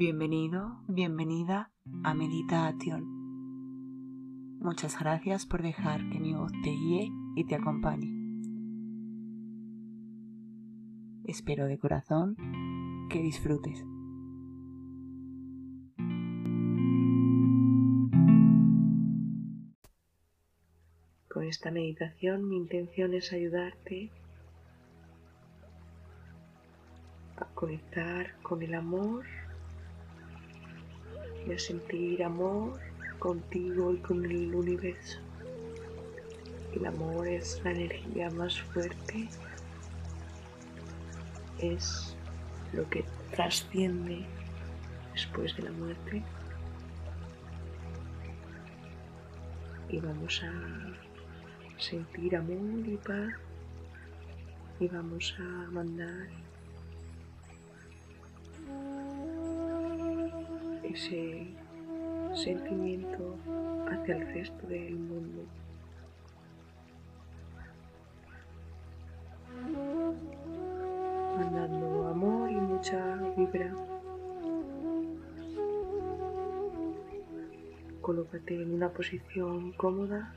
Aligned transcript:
Bienvenido, 0.00 0.80
bienvenida 0.88 1.72
a 2.04 2.14
Meditación. 2.14 3.04
Muchas 4.58 4.98
gracias 4.98 5.44
por 5.44 5.60
dejar 5.60 6.08
que 6.08 6.18
mi 6.18 6.32
voz 6.32 6.50
te 6.64 6.70
guíe 6.70 7.12
y 7.36 7.44
te 7.44 7.54
acompañe. 7.54 8.08
Espero 11.26 11.66
de 11.66 11.78
corazón 11.78 12.34
que 13.10 13.20
disfrutes. 13.20 13.84
Con 21.28 21.44
esta 21.44 21.70
meditación 21.70 22.48
mi 22.48 22.56
intención 22.56 23.12
es 23.12 23.34
ayudarte 23.34 24.10
a 27.36 27.44
conectar 27.52 28.40
con 28.40 28.62
el 28.62 28.74
amor 28.74 29.26
y 31.46 31.52
a 31.52 31.58
sentir 31.58 32.22
amor 32.22 32.78
contigo 33.18 33.92
y 33.92 33.98
con 33.98 34.24
el 34.24 34.54
universo. 34.54 35.18
El 36.74 36.86
amor 36.86 37.26
es 37.26 37.60
la 37.64 37.72
energía 37.72 38.30
más 38.30 38.60
fuerte, 38.60 39.28
es 41.58 42.16
lo 42.72 42.88
que 42.88 43.04
trasciende 43.32 44.24
después 45.12 45.56
de 45.56 45.62
la 45.64 45.72
muerte. 45.72 46.22
Y 49.88 49.98
vamos 49.98 50.42
a 50.44 51.80
sentir 51.80 52.36
amor 52.36 52.86
y 52.86 52.96
paz 52.96 53.34
y 54.78 54.88
vamos 54.88 55.34
a 55.38 55.70
mandar 55.70 56.28
ese 60.92 61.46
sentimiento 62.34 63.36
hacia 63.90 64.16
el 64.16 64.26
resto 64.34 64.66
del 64.66 64.96
mundo. 64.96 65.42
Mandando 71.36 72.08
amor 72.08 72.50
y 72.50 72.54
mucha 72.54 73.16
vibra. 73.36 73.74
Colócate 78.00 78.62
en 78.62 78.74
una 78.74 78.88
posición 78.88 79.72
cómoda, 79.72 80.32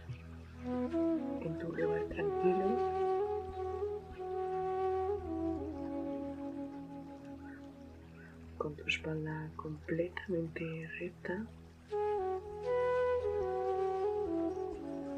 en 1.41 1.57
tu 1.57 1.73
lugar 1.73 2.03
tranquilo. 2.09 3.02
Con 8.63 8.75
tu 8.77 8.87
espalda 8.87 9.51
completamente 9.57 10.63
recta. 10.97 11.45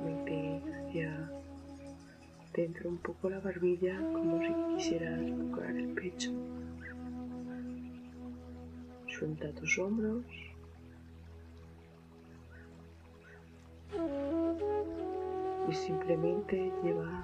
Mete 0.03 0.63
hacia 0.73 1.31
dentro 2.55 2.89
un 2.89 2.97
poco 2.97 3.29
la 3.29 3.39
barbilla 3.39 3.97
como 4.13 4.39
si 4.39 4.52
quisieras 4.75 5.19
tocar 5.37 5.69
el 5.75 5.89
pecho. 5.89 6.31
Suelta 9.07 9.52
tus 9.52 9.77
hombros. 9.77 10.25
Y 15.69 15.73
simplemente 15.73 16.71
lleva 16.83 17.23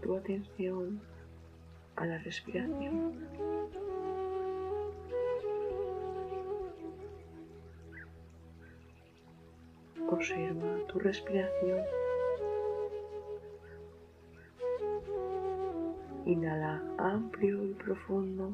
tu 0.00 0.16
atención 0.16 1.02
a 1.96 2.06
la 2.06 2.16
respiración. 2.16 3.91
Observa 10.22 10.86
tu 10.86 11.00
respiración. 11.00 11.80
Inhala 16.26 16.80
amplio 16.96 17.64
y 17.64 17.74
profundo, 17.74 18.52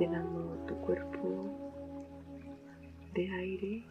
llenando 0.00 0.58
tu 0.66 0.74
cuerpo 0.78 1.78
de 3.14 3.30
aire. 3.30 3.84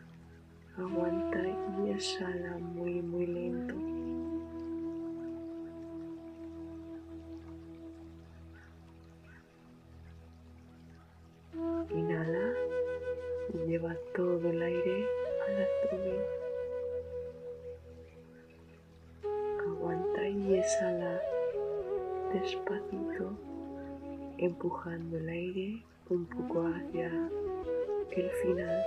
Aguanta 0.77 1.39
y 1.85 1.89
exhala 1.91 2.57
muy, 2.57 3.01
muy 3.01 3.25
lento. 3.25 4.04
Despacito, 22.45 23.35
empujando 24.37 25.17
el 25.17 25.29
aire 25.29 25.83
un 26.09 26.27
poco 26.27 26.67
hacia 26.67 27.07
el 28.11 28.29
final. 28.43 28.85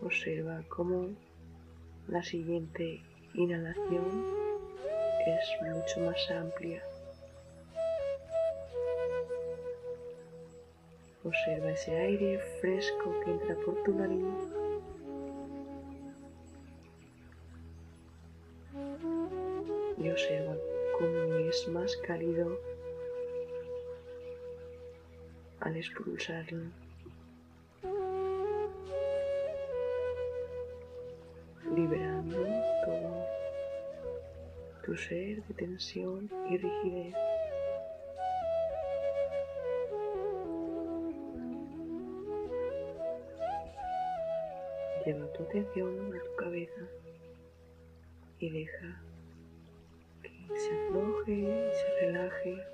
Observa 0.00 0.62
cómo 0.68 1.08
la 2.06 2.22
siguiente 2.22 3.02
inhalación 3.34 4.04
es 5.26 5.74
mucho 5.74 6.00
más 6.02 6.30
amplia. 6.30 6.82
Observa 11.24 11.72
ese 11.72 11.96
aire 11.96 12.38
fresco 12.60 13.12
que 13.24 13.30
entra 13.32 13.56
por 13.56 13.82
tu 13.82 13.92
nariz. 13.92 14.63
Y 20.14 20.16
observa 20.16 20.56
cómo 20.96 21.34
es 21.38 21.66
más 21.66 21.96
cálido 21.96 22.56
al 25.58 25.76
expulsarlo. 25.76 26.70
Liberando 31.74 32.46
todo 32.84 33.26
tu 34.84 34.96
ser 34.96 35.42
de 35.42 35.54
tensión 35.54 36.30
y 36.48 36.58
rigidez. 36.58 37.16
Lleva 45.04 45.32
tu 45.32 45.42
atención 45.42 46.14
a 46.14 46.22
tu 46.22 46.36
cabeza 46.36 46.82
y 48.38 48.50
deja 48.50 49.02
se 50.48 50.86
afloje 50.86 51.32
y 51.32 51.70
se 51.72 52.06
relaje. 52.06 52.64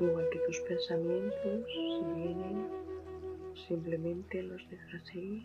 Igual 0.00 0.28
que 0.30 0.38
tus 0.40 0.60
pensamientos, 0.60 1.66
si 1.66 2.20
vienen, 2.20 2.66
simplemente 3.68 4.42
los 4.42 4.68
dejas 4.70 5.14
ir. 5.14 5.42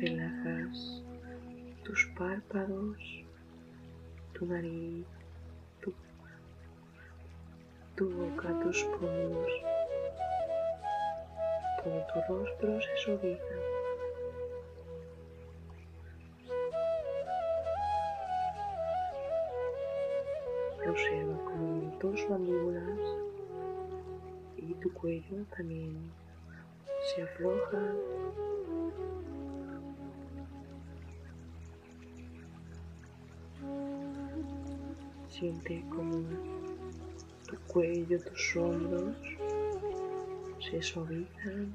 Relajas 0.00 1.02
tus 1.84 2.06
párpados, 2.16 2.98
tu 4.34 4.46
nariz, 4.46 5.04
tu 7.98 8.08
boca, 8.10 8.48
tus 8.60 8.84
pómulos. 8.84 9.50
Todo 11.88 12.04
tu 12.12 12.20
rostro 12.34 12.80
se 12.82 12.96
suaviza. 12.98 13.54
Observa 20.86 21.44
como 21.44 21.98
tus 21.98 22.28
mandíbulas 22.28 23.00
y 24.58 24.74
tu 24.74 24.92
cuello 24.92 25.46
también 25.56 26.12
se 27.06 27.22
aflojan. 27.22 27.96
Siente 35.30 35.82
como 35.88 36.18
tu 37.48 37.56
cuello, 37.66 38.20
tus 38.20 38.56
hombros 38.56 39.16
se 40.70 40.82
suavizan. 40.82 41.74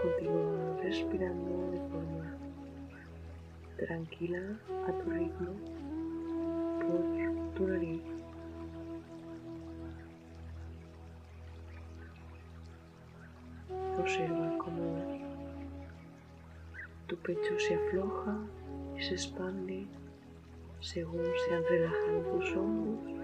Continúa 0.00 0.80
respirando 0.82 1.70
de 1.72 1.78
forma 1.90 2.36
tranquila 3.76 4.40
a 4.88 4.92
tu 4.92 5.10
ritmo 5.10 5.52
por 6.80 7.54
tu 7.54 7.66
nariz. 7.66 8.02
Observa 13.98 14.56
cómo 14.58 15.20
tu 17.06 17.16
pecho 17.16 17.58
se 17.58 17.74
afloja 17.74 18.38
y 18.96 19.02
se 19.02 19.14
expande 19.14 19.86
según 20.80 21.26
se 21.44 21.54
han 21.54 21.64
relajado 21.64 22.20
tus 22.32 22.56
hombros. 22.56 23.19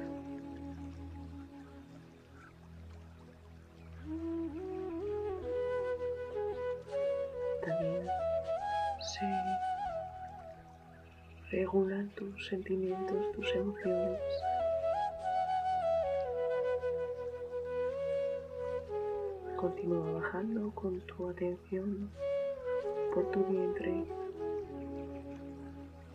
Regulan 11.66 12.08
tus 12.10 12.46
sentimientos, 12.46 13.32
tus 13.32 13.52
emociones. 13.56 14.20
Continúa 19.56 20.12
bajando 20.20 20.70
con 20.76 21.00
tu 21.00 21.28
atención 21.28 22.08
por 23.12 23.28
tu 23.32 23.44
vientre. 23.46 24.04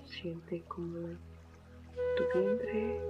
Siente 0.06 0.63
como 0.69 1.09
tu 2.15 2.39
vientre 2.39 3.01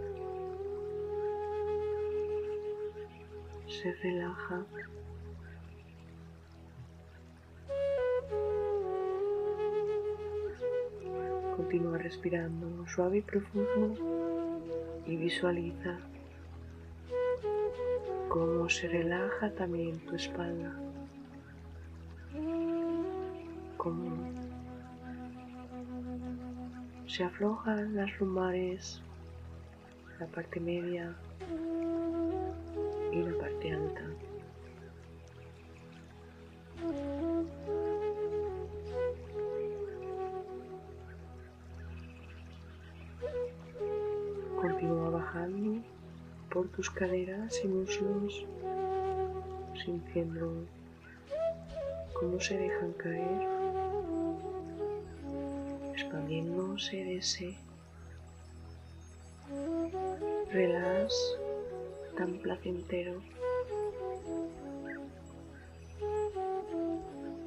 se 3.68 3.94
relaja. 3.94 4.66
Continúa 11.72 12.00
respirando 12.00 12.86
suave 12.86 13.20
y 13.20 13.22
profundo 13.22 13.96
y 15.08 15.16
visualiza 15.16 16.00
cómo 18.28 18.68
se 18.68 18.90
relaja 18.90 19.50
también 19.52 19.98
tu 20.00 20.18
espalda, 20.18 20.76
cómo 23.78 24.18
se 27.08 27.24
aflojan 27.24 27.96
las 27.96 28.20
lumbares, 28.20 29.02
la 30.20 30.26
parte 30.26 30.60
media 30.60 31.16
y 33.14 33.22
la 33.24 33.38
parte 33.38 33.72
alta. 33.72 34.31
Por 46.62 46.70
tus 46.70 46.92
caderas 46.92 47.60
y 47.64 47.68
muslos, 47.68 48.46
sintiendo 49.84 50.68
cómo 52.14 52.40
se 52.40 52.56
dejan 52.56 52.94
caer, 52.94 53.42
expandiéndose 55.92 56.98
de 56.98 57.18
ese 57.18 57.58
tan 62.16 62.34
placentero. 62.44 63.20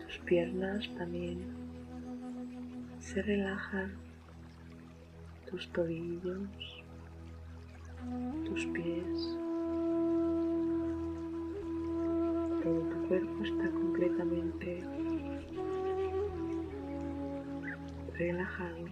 Tus 0.00 0.18
piernas 0.24 0.90
también 0.98 1.38
se 2.98 3.22
relajan, 3.22 3.92
tus 5.48 5.68
tobillos 5.68 6.73
tus 8.44 8.66
pies. 8.66 9.36
Todo 12.62 12.80
tu 12.80 13.08
cuerpo 13.08 13.44
está 13.44 13.70
completamente 13.70 14.82
relajado. 18.18 18.86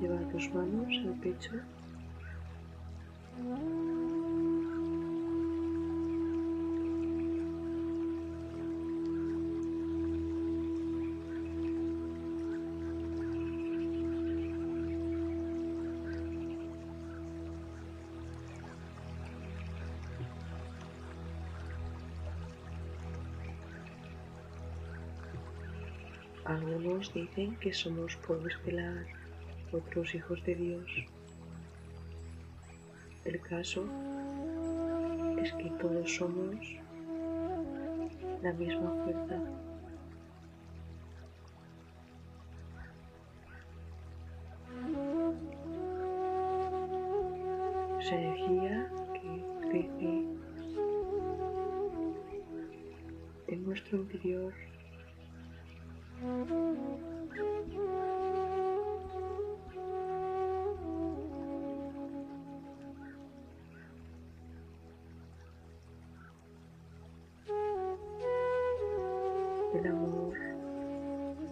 Lleva 0.00 0.18
tus 0.30 0.54
manos 0.54 0.88
al 1.06 1.14
pecho. 1.20 1.52
Algunos 26.50 27.14
dicen 27.14 27.54
que 27.60 27.72
somos 27.72 28.16
polvo 28.26 28.48
estelar, 28.48 29.06
otros 29.70 30.12
hijos 30.16 30.42
de 30.44 30.56
Dios. 30.56 30.90
El 33.24 33.40
caso 33.40 33.84
es 35.40 35.52
que 35.52 35.70
todos 35.80 36.12
somos 36.12 36.56
la 38.42 38.52
misma 38.54 38.90
fuerza. 39.04 39.40
Esa 48.00 48.14
energía 48.16 48.90
que 49.14 49.68
crece 49.68 50.24
en 53.46 53.64
nuestro 53.64 53.98
interior 53.98 54.52
El 56.22 56.26
amor 69.86 70.34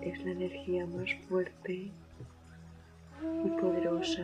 es 0.02 0.22
la 0.22 0.32
energía 0.32 0.84
más 0.86 1.14
fuerte 1.30 1.90
y 3.44 3.50
poderosa. 3.58 4.22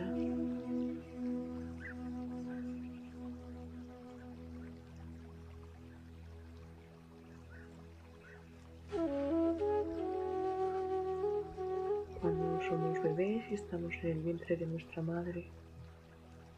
Estamos 13.75 13.93
en 14.03 14.09
el 14.11 14.19
vientre 14.19 14.55
de 14.55 14.65
nuestra 14.67 15.01
madre, 15.01 15.45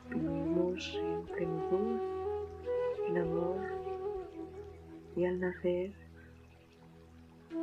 vivimos 0.08 0.96
en 1.02 1.24
plenitud, 1.24 2.00
en 3.10 3.18
amor 3.18 3.58
y 5.16 5.26
al 5.26 5.40
nacer 5.40 5.92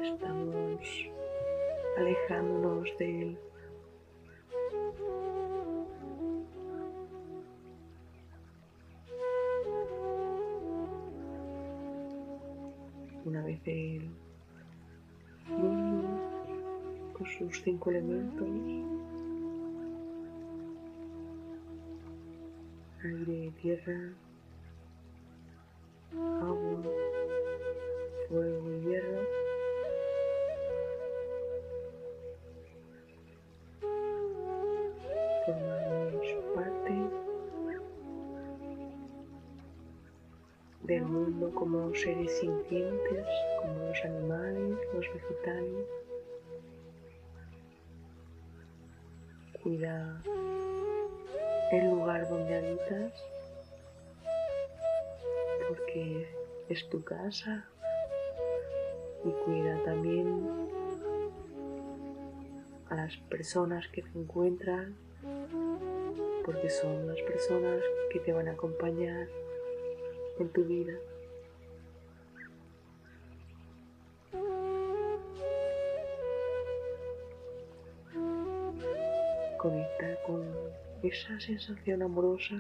estamos 0.02 0.80
alejándonos 1.96 2.88
de 2.98 3.22
él. 3.22 3.38
Una 13.24 13.42
vez 13.44 13.60
el 13.66 14.10
mundo 15.48 16.08
con 17.12 17.26
sus 17.28 17.62
cinco 17.62 17.90
elementos, 17.90 18.93
aire, 23.04 23.52
tierra, 23.60 24.14
agua, 26.40 26.82
fuego 28.28 28.70
y 28.70 28.80
hierro, 28.86 29.20
formamos 35.44 36.26
parte 36.54 36.94
del 40.84 41.02
mundo 41.02 41.50
como 41.54 41.94
seres 41.94 42.38
sintientes, 42.38 43.26
como 43.60 43.86
los 43.86 44.04
animales, 44.04 44.78
los 44.94 45.06
vegetales. 45.12 45.86
Cuida 49.62 50.22
el 51.74 51.90
lugar 51.90 52.28
donde 52.28 52.56
habitas, 52.56 53.12
porque 55.68 56.28
es 56.68 56.88
tu 56.88 57.02
casa 57.04 57.66
y 59.24 59.30
cuida 59.44 59.82
también 59.84 60.48
a 62.90 62.94
las 62.94 63.16
personas 63.28 63.86
que 63.88 64.02
te 64.02 64.18
encuentran 64.18 64.96
porque 66.44 66.68
son 66.68 67.08
las 67.08 67.20
personas 67.22 67.82
que 68.10 68.20
te 68.20 68.32
van 68.32 68.48
a 68.48 68.52
acompañar 68.52 69.26
en 70.38 70.48
tu 70.50 70.64
vida. 70.64 70.92
Esa 81.08 81.38
sensación 81.38 82.02
amorosa 82.02 82.56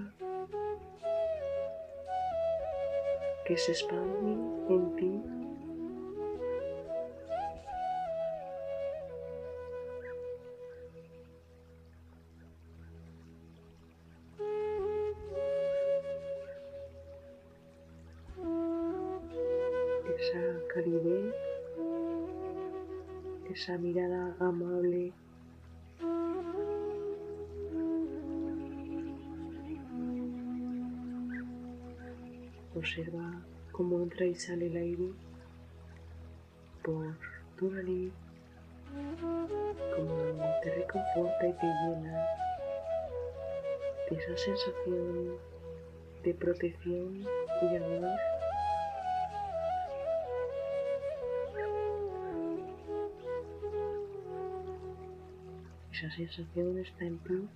que 3.46 3.56
se 3.56 3.72
expande 3.72 4.32
en 4.68 4.96
ti. 4.96 5.22
Esa 20.18 20.42
calidez, 20.74 21.34
esa 23.50 23.78
mirada 23.78 24.36
amable 24.38 25.12
Observa 32.84 33.42
cómo 33.72 34.02
entra 34.02 34.26
y 34.26 34.34
sale 34.34 34.66
el 34.66 34.76
aire 34.76 35.08
por 36.82 37.16
tu 37.56 37.70
nariz, 37.70 38.12
cómo 39.96 40.44
te 40.62 40.74
reconforta 40.74 41.46
y 41.48 41.52
te 41.54 41.66
llena 41.66 42.26
de 44.10 44.16
esa 44.18 44.36
sensación 44.36 45.38
de 46.24 46.34
protección 46.34 47.24
y 47.62 47.76
amor. 47.76 48.18
Esa 55.90 56.10
sensación 56.10 56.78
está 56.80 57.04
en 57.06 57.18
ti. 57.20 57.48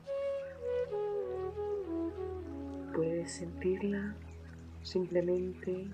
Puedes 2.94 3.30
sentirla 3.30 4.14
simplemente 4.82 5.86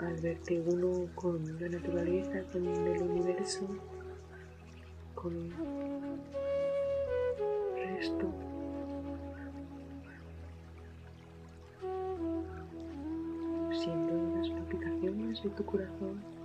al 0.00 0.16
verte 0.20 0.60
uno 0.60 1.08
con 1.14 1.60
la 1.60 1.68
naturaleza, 1.68 2.42
con 2.52 2.66
el 2.66 3.02
universo, 3.02 3.66
con 5.14 5.34
el 5.36 5.52
resto. 7.96 8.26
Siendo 13.72 14.36
las 14.36 14.48
palpitaciones 14.50 15.42
de 15.42 15.50
tu 15.50 15.64
corazón. 15.64 16.43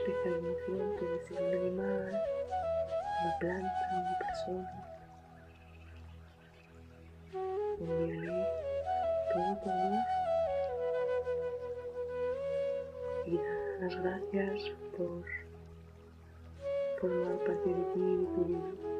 Especial 0.00 0.34
emoción, 0.34 0.96
puede 0.98 1.20
ser 1.26 1.42
un 1.42 1.54
animal, 1.54 2.22
una 3.22 3.38
planta, 3.38 3.88
una 3.92 4.18
persona. 4.18 4.70
Envíale 7.80 8.46
todo 9.32 9.56
tu 9.62 9.70
amor 9.70 10.04
y 13.26 13.36
da 13.36 13.42
las 13.80 13.96
gracias 14.02 14.70
por 14.96 15.24
formar 17.00 17.38
parte 17.44 17.68
de 17.68 17.84
ti 17.92 18.00
y 18.00 18.16
de 18.16 18.26
tu 18.34 18.44
vida. 18.44 18.99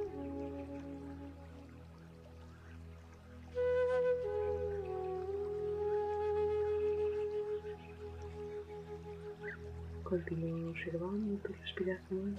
Continúa 10.11 10.71
observando 10.71 11.39
tu 11.39 11.53
respiración. 11.53 12.37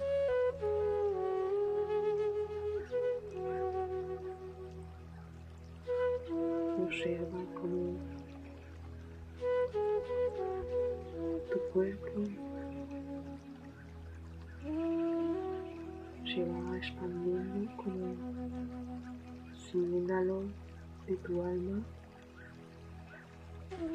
Observa 6.84 7.38
cómo 7.54 7.96
tu 11.50 11.58
cuerpo 11.72 12.24
se 16.26 16.44
va 16.44 16.76
expandiendo 16.76 17.74
como 17.78 18.14
si 19.56 19.78
un 19.78 20.06
de 21.06 21.16
tu 21.24 21.42
alma 21.42 21.82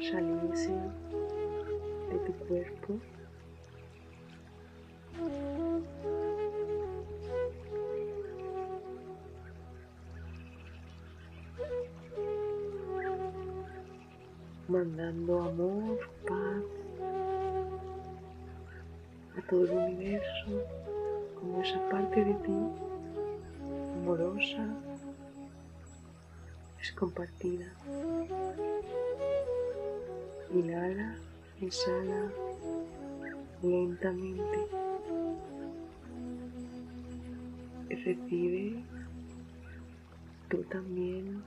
saliese 0.00 0.72
de 2.10 2.18
tu 2.26 2.32
cuerpo 2.48 2.98
mandando 14.68 15.40
amor, 15.40 15.98
paz 16.26 16.62
a 19.38 19.48
todo 19.48 19.64
el 19.64 19.94
universo, 19.94 20.62
como 21.40 21.62
esa 21.62 21.80
parte 21.88 22.22
de 22.22 22.34
ti 22.34 22.52
amorosa 23.96 24.66
es 26.82 26.92
compartida. 26.92 27.66
Inhala, 30.52 31.16
exhala 31.60 32.30
lentamente. 33.62 34.58
Recibe 37.88 38.82
tú 40.48 40.62
también 40.64 41.42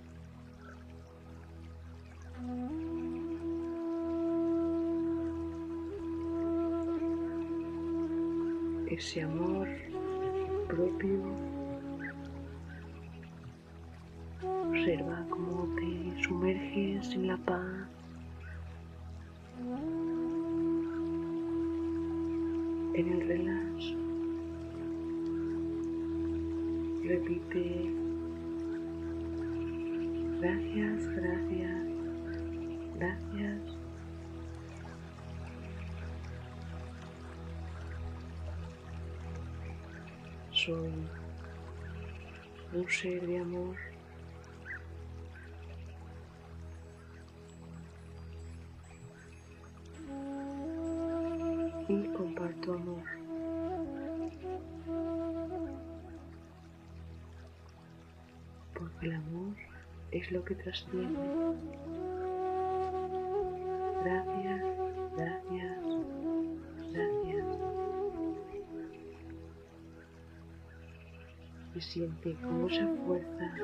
ese 9.01 9.21
amor 9.21 9.67
propio. 10.67 11.21
Observa 14.43 15.25
cómo 15.29 15.67
te 15.75 16.23
sumerges 16.23 17.13
en 17.13 17.27
la 17.27 17.37
paz. 17.37 17.87
En 22.93 23.07
el 23.07 23.27
relax. 23.27 23.93
Repite. 27.05 27.91
Gracias, 30.41 31.07
gracias, 31.15 31.90
gracias. 33.01 33.81
soy 40.65 40.93
un 42.73 42.89
ser 42.89 43.25
de 43.25 43.39
amor. 43.39 43.75
Y 51.87 52.07
comparto 52.13 52.73
amor. 52.73 53.03
Porque 58.75 59.05
el 59.07 59.13
amor 59.13 59.55
es 60.11 60.31
lo 60.31 60.45
que 60.45 60.55
trasciende. 60.55 62.20
Gracias, 64.03 64.61
gracias, 65.15 65.85
gracias. 66.91 67.61
y 71.73 71.81
siente 71.81 72.35
como 72.41 72.67
esa 72.67 72.87
fuerza 73.05 73.55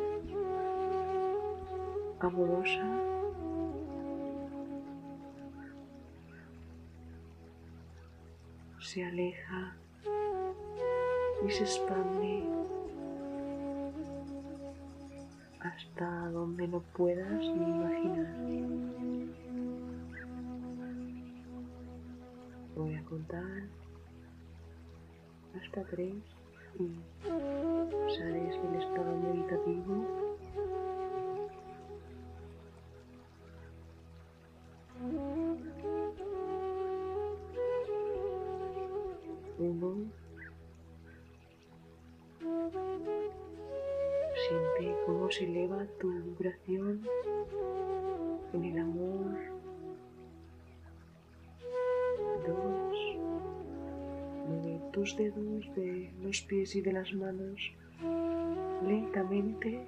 amorosa 2.19 3.17
se 8.79 9.03
aleja 9.03 9.75
y 11.45 11.51
se 11.51 11.63
expande 11.63 12.43
hasta 15.59 16.29
donde 16.29 16.67
no 16.67 16.79
puedas 16.95 17.39
ni 17.41 17.63
imaginar. 17.63 18.96
Contar. 23.09 23.63
Hasta 25.55 25.83
tres 25.85 26.13
y 26.79 26.89
sales 28.17 28.61
del 28.61 28.81
estado 28.81 29.17
meditativo. 29.17 30.05
Uno. 39.59 40.11
Siente 44.47 44.95
cómo 45.05 45.31
se 45.31 45.45
eleva 45.45 45.85
tu 45.99 46.11
vibración 46.11 47.01
en 48.53 48.63
el 48.63 48.77
amor 48.79 49.56
tus 54.97 55.15
dedos 55.15 55.75
de 55.75 56.09
los 56.23 56.41
pies 56.41 56.75
y 56.75 56.81
de 56.81 56.91
las 56.91 57.13
manos 57.13 57.71
lentamente. 58.83 59.85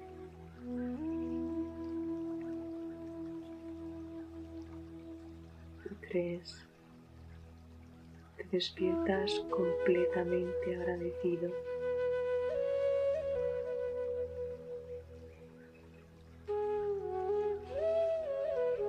Tres. 6.08 6.64
Te 8.36 8.44
despiertas 8.52 9.32
completamente 9.50 10.76
agradecido. 10.76 11.50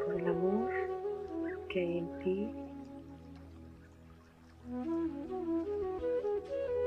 por 0.06 0.20
el 0.20 0.28
amor 0.28 0.72
que 1.70 1.80
hay 1.80 1.98
en 1.98 2.20
ti, 2.20 2.62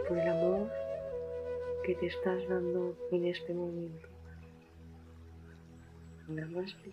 por 0.08 0.18
el 0.18 0.28
amor 0.28 0.70
que 1.84 1.94
te 1.94 2.06
estás 2.06 2.48
dando 2.48 2.96
en 3.10 3.26
este 3.26 3.54
momento. 3.54 4.08
Namaste. 6.28 6.92